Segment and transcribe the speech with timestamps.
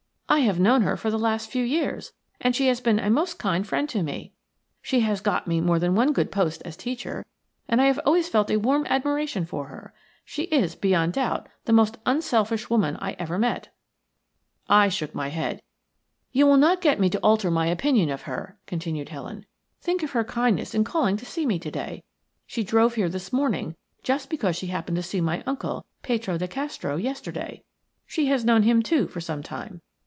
[0.31, 3.37] "I have known her for the last few years, and she has been a most
[3.37, 4.31] kind friend to me.
[4.81, 7.25] She has got me more than one good post as teacher,
[7.67, 9.93] and I have always felt a warm admiration for her.
[10.23, 13.75] She is, beyond doubt, the most unselfish woman I ever met."
[14.69, 15.61] I shook my head.
[16.31, 19.45] "You will not get me to alter my opinion of her," continued Helen.
[19.81, 22.03] "Think of her kindness in calling to see me to day.
[22.47, 26.47] She drove here this morning just because she happened to see my uncle, Petro de
[26.47, 27.63] Castro, yesterday.
[28.07, 29.81] She has known him, too, for some time.